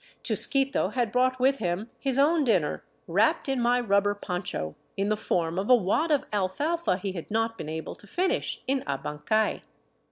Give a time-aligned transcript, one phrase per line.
[0.23, 5.15] Chusquito had brought with him his own dinner wrapped in my rubber poncho, in the
[5.15, 9.61] form of a wad of alfalfa he had not been able to finish in Abancay.